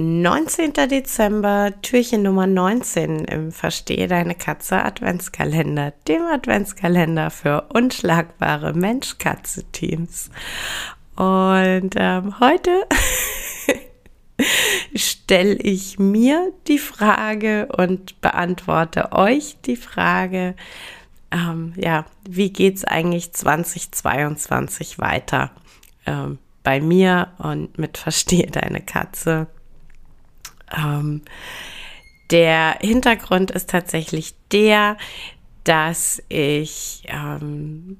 [0.00, 0.72] 19.
[0.88, 10.30] Dezember, Türchen Nummer 19 im Verstehe deine Katze Adventskalender, dem Adventskalender für unschlagbare Mensch-Katze-Teams.
[11.16, 12.70] Und ähm, heute
[14.94, 20.54] stelle ich mir die Frage und beantworte euch die Frage,
[21.30, 25.50] ähm, ja, wie geht's eigentlich 2022 weiter?
[26.06, 29.46] Ähm, bei mir und mit Verstehe deine Katze
[30.76, 31.22] ähm,
[32.30, 34.96] der Hintergrund ist tatsächlich der,
[35.64, 37.98] dass ich ähm,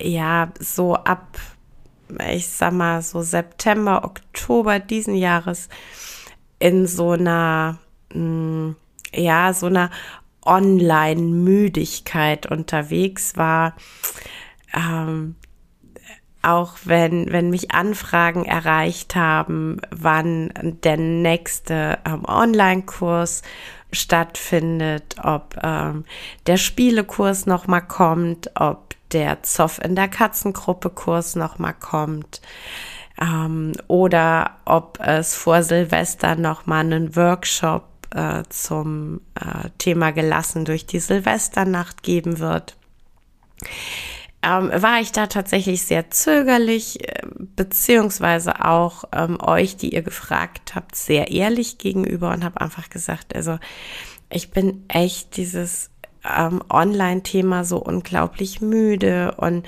[0.00, 1.38] ja so ab,
[2.30, 5.68] ich sag mal, so September, Oktober diesen Jahres
[6.58, 7.78] in so einer,
[8.12, 8.76] mh, mm,
[9.14, 9.90] ja, so einer
[10.44, 13.76] Online-Müdigkeit unterwegs war.
[14.74, 15.36] Ähm,
[16.42, 20.52] auch wenn, wenn mich Anfragen erreicht haben, wann
[20.84, 23.42] der nächste ähm, Online-Kurs
[23.92, 26.04] stattfindet, ob ähm,
[26.46, 32.40] der Spielekurs nochmal kommt, ob der Zoff in der Katzengruppe Kurs nochmal kommt
[33.20, 40.86] ähm, oder ob es vor Silvester nochmal einen Workshop äh, zum äh, Thema gelassen durch
[40.86, 42.76] die Silvesternacht geben wird
[44.42, 47.22] ähm, war ich da tatsächlich sehr zögerlich, äh,
[47.56, 53.34] beziehungsweise auch ähm, euch, die ihr gefragt habt, sehr ehrlich gegenüber und habe einfach gesagt,
[53.36, 53.58] also
[54.30, 55.90] ich bin echt dieses
[56.24, 59.66] ähm, Online-Thema so unglaublich müde und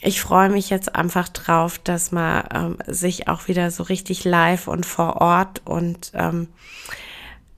[0.00, 4.68] ich freue mich jetzt einfach drauf, dass man ähm, sich auch wieder so richtig live
[4.68, 6.48] und vor Ort und ähm,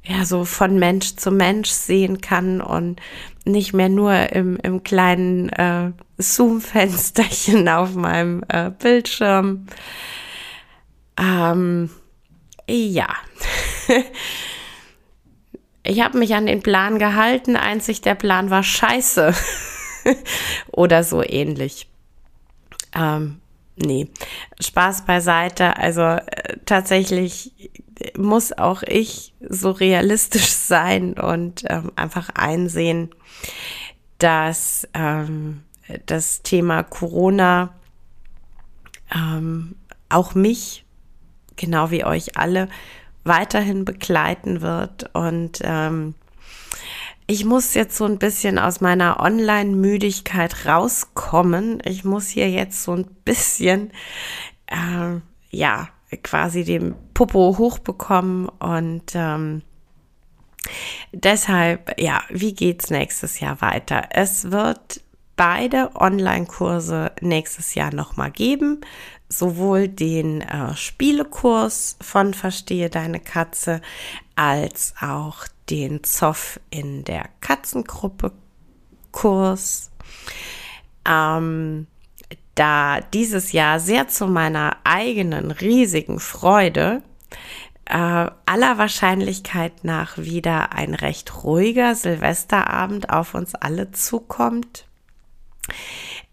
[0.04, 3.00] ja so von Mensch zu Mensch sehen kann und
[3.44, 9.66] nicht mehr nur im, im kleinen äh, Zoom-Fensterchen auf meinem äh, Bildschirm.
[11.18, 11.90] Ähm,
[12.68, 13.08] ja.
[15.82, 19.34] ich habe mich an den Plan gehalten, einzig der Plan war scheiße.
[20.72, 21.88] Oder so ähnlich.
[22.94, 23.40] Ähm,
[23.80, 24.08] nee,
[24.60, 25.76] Spaß beiseite.
[25.76, 27.52] Also äh, tatsächlich
[28.16, 33.10] muss auch ich so realistisch sein und ähm, einfach einsehen,
[34.18, 35.62] dass ähm,
[36.06, 37.74] das Thema Corona
[39.14, 39.76] ähm,
[40.08, 40.84] auch mich,
[41.56, 42.68] genau wie euch alle,
[43.24, 45.14] weiterhin begleiten wird.
[45.14, 46.14] Und ähm,
[47.30, 51.80] ich muss jetzt so ein bisschen aus meiner Online-Müdigkeit rauskommen.
[51.84, 53.92] Ich muss hier jetzt so ein bisschen,
[54.66, 55.20] äh,
[55.50, 55.88] ja,
[56.24, 59.62] quasi den Popo hochbekommen und ähm,
[61.12, 64.08] deshalb, ja, wie geht's nächstes Jahr weiter?
[64.10, 65.00] Es wird
[65.40, 68.82] beide Online-Kurse nächstes Jahr nochmal geben.
[69.30, 73.80] Sowohl den äh, Spielekurs von Verstehe deine Katze
[74.36, 78.32] als auch den Zoff in der Katzengruppe
[79.12, 79.90] Kurs.
[81.08, 81.86] Ähm,
[82.54, 87.00] da dieses Jahr sehr zu meiner eigenen riesigen Freude
[87.86, 94.84] äh, aller Wahrscheinlichkeit nach wieder ein recht ruhiger Silvesterabend auf uns alle zukommt,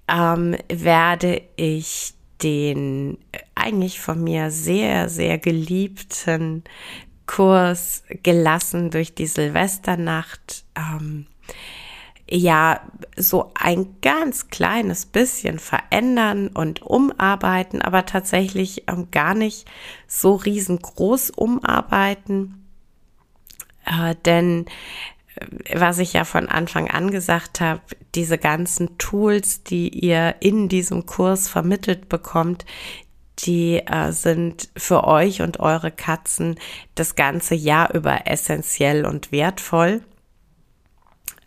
[0.08, 3.18] ähm, werde ich den
[3.56, 6.64] eigentlich von mir sehr, sehr geliebten
[7.26, 11.28] Kurs gelassen durch die Silvesternacht ähm,
[12.30, 12.82] ja
[13.16, 19.68] so ein ganz kleines bisschen verändern und umarbeiten, aber tatsächlich ähm, gar nicht
[20.08, 22.66] so riesengroß umarbeiten.
[23.86, 24.66] Äh, denn
[25.74, 27.82] was ich ja von Anfang an gesagt habe,
[28.16, 32.66] diese ganzen Tools, die ihr in diesem Kurs vermittelt bekommt,
[33.40, 36.60] die äh, sind für euch und eure Katzen
[36.96, 40.02] das ganze Jahr über essentiell und wertvoll.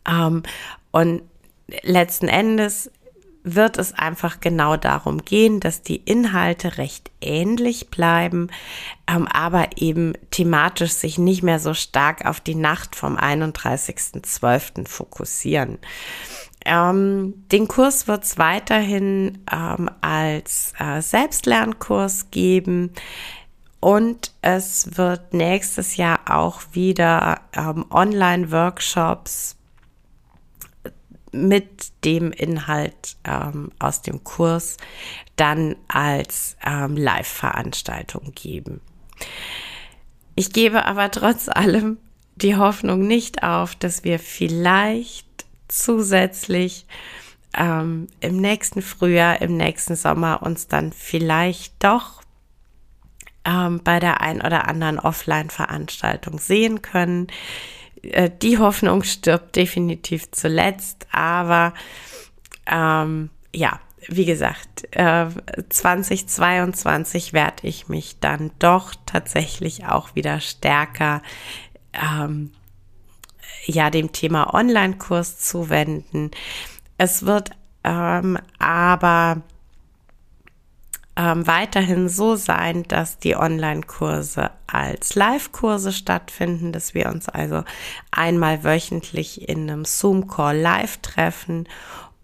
[0.08, 0.42] Ähm,
[0.92, 1.22] und
[1.82, 2.90] letzten Endes
[3.42, 8.48] wird es einfach genau darum gehen, dass die Inhalte recht ähnlich bleiben,
[9.06, 14.86] ähm, aber eben thematisch sich nicht mehr so stark auf die Nacht vom 31.12.
[14.86, 15.78] fokussieren.
[16.66, 22.92] Ähm, den Kurs wird es weiterhin ähm, als äh, Selbstlernkurs geben.
[23.80, 29.56] Und es wird nächstes Jahr auch wieder ähm, Online-Workshops
[31.32, 34.76] mit dem Inhalt ähm, aus dem Kurs
[35.36, 38.80] dann als ähm, Live-Veranstaltung geben.
[40.34, 41.98] Ich gebe aber trotz allem
[42.36, 45.26] die Hoffnung nicht auf, dass wir vielleicht
[45.68, 46.86] zusätzlich
[47.56, 52.22] ähm, im nächsten Frühjahr, im nächsten Sommer uns dann vielleicht doch
[53.44, 57.28] ähm, bei der ein oder anderen Offline-Veranstaltung sehen können.
[58.02, 61.74] Äh, die Hoffnung stirbt definitiv zuletzt, aber
[62.66, 65.26] ähm, ja, wie gesagt, äh,
[65.68, 71.22] 2022 werde ich mich dann doch tatsächlich auch wieder stärker
[71.92, 72.52] ähm,
[73.66, 76.30] ja dem Thema Online-Kurs zuwenden.
[76.98, 77.50] Es wird
[77.84, 79.42] ähm, aber
[81.20, 87.62] ähm, weiterhin so sein, dass die Online-Kurse als Live-Kurse stattfinden, dass wir uns also
[88.10, 91.68] einmal wöchentlich in einem Zoom-Call live treffen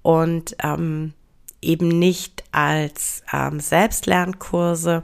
[0.01, 1.13] und ähm,
[1.61, 5.03] eben nicht als ähm, Selbstlernkurse.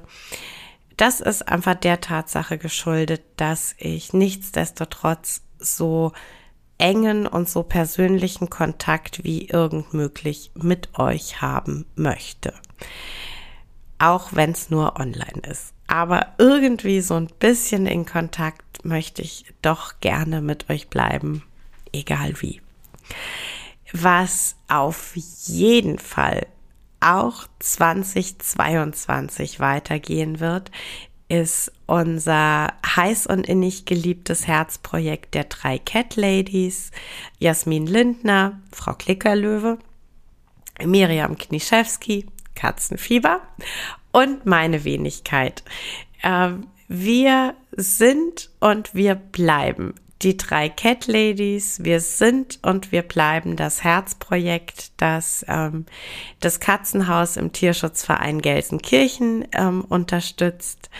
[0.97, 6.13] Das ist einfach der Tatsache geschuldet, dass ich nichtsdestotrotz so
[6.79, 12.55] engen und so persönlichen Kontakt wie irgend möglich mit euch haben möchte.
[14.03, 15.73] Auch wenn es nur online ist.
[15.87, 21.45] Aber irgendwie so ein bisschen in Kontakt möchte ich doch gerne mit euch bleiben,
[21.93, 22.61] egal wie.
[23.93, 26.49] Was auf jeden Fall
[26.99, 30.73] auch 2022 weitergehen wird,
[31.29, 36.91] ist unser heiß und innig geliebtes Herzprojekt der drei Cat Ladies,
[37.39, 39.79] Jasmin Lindner, Frau Klickerlöwe,
[40.85, 43.41] Miriam Kniszewski, Katzenfieber
[44.13, 45.63] und meine Wenigkeit.
[46.23, 51.83] Ähm, wir sind und wir bleiben die drei Cat Ladies.
[51.83, 55.87] Wir sind und wir bleiben das Herzprojekt, das ähm,
[56.41, 60.91] das Katzenhaus im Tierschutzverein Gelsenkirchen ähm, unterstützt.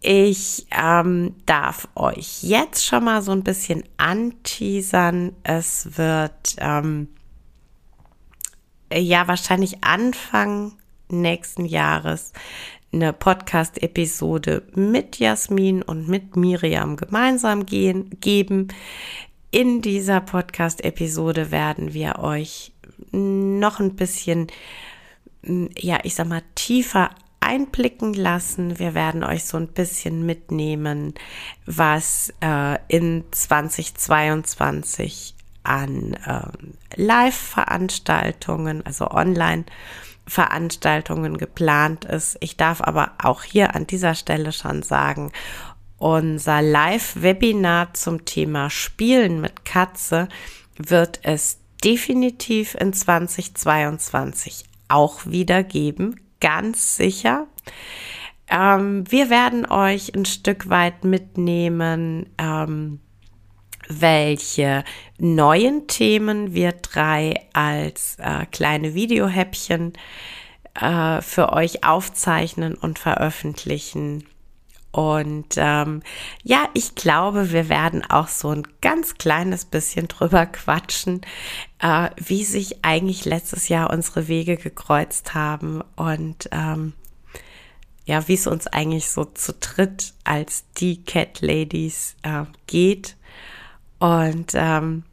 [0.00, 5.36] Ich ähm, darf euch jetzt schon mal so ein bisschen anteasern.
[5.42, 7.08] Es wird ähm,
[8.92, 10.72] ja wahrscheinlich Anfang
[11.08, 12.32] nächsten Jahres
[12.92, 18.68] eine Podcast-Episode mit Jasmin und mit Miriam gemeinsam gehen, geben.
[19.52, 22.72] In dieser Podcast-Episode werden wir euch
[23.12, 24.48] noch ein bisschen,
[25.42, 27.10] ja, ich sag mal, tiefer
[27.40, 28.78] einblicken lassen.
[28.78, 31.14] Wir werden euch so ein bisschen mitnehmen,
[31.66, 36.42] was äh, in 2022 an äh,
[36.96, 39.64] Live-Veranstaltungen, also online,
[40.26, 42.36] Veranstaltungen geplant ist.
[42.40, 45.32] Ich darf aber auch hier an dieser Stelle schon sagen,
[45.98, 50.28] unser Live-Webinar zum Thema Spielen mit Katze
[50.76, 57.46] wird es definitiv in 2022 auch wieder geben, ganz sicher.
[58.48, 63.00] Ähm, wir werden euch ein Stück weit mitnehmen, ähm,
[63.90, 64.84] welche
[65.18, 69.94] neuen Themen wir drei als äh, kleine Videohäppchen
[70.80, 74.24] äh, für euch aufzeichnen und veröffentlichen.
[74.92, 76.02] Und ähm,
[76.42, 81.20] ja, ich glaube, wir werden auch so ein ganz kleines bisschen drüber quatschen,
[81.80, 86.94] äh, wie sich eigentlich letztes Jahr unsere Wege gekreuzt haben und ähm,
[88.04, 93.16] ja, wie es uns eigentlich so zu dritt als die Cat Ladies äh, geht
[94.00, 95.04] und ähm,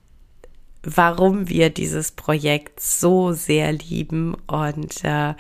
[0.82, 5.36] warum wir dieses Projekt so sehr lieben und äh,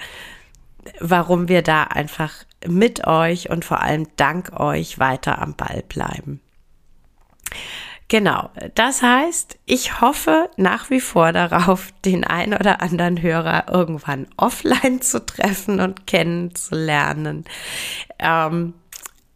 [0.99, 2.33] warum wir da einfach
[2.65, 6.41] mit euch und vor allem dank euch weiter am Ball bleiben.
[8.09, 14.27] Genau, das heißt, ich hoffe nach wie vor darauf, den ein oder anderen Hörer irgendwann
[14.37, 17.43] offline zu treffen und kennenzulernen.
[18.19, 18.73] Ähm,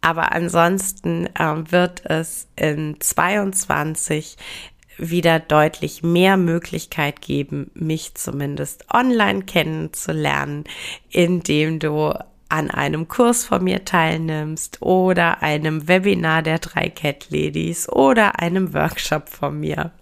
[0.02, 4.36] aber ansonsten äh, wird es in 22
[4.98, 10.64] wieder deutlich mehr Möglichkeit geben, mich zumindest online kennenzulernen,
[11.08, 12.12] indem du
[12.48, 18.74] an einem Kurs von mir teilnimmst oder einem Webinar der drei Cat Ladies oder einem
[18.74, 19.92] Workshop von mir.